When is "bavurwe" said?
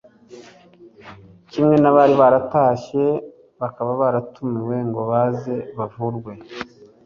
5.77-6.31